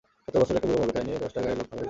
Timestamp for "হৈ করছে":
1.69-1.79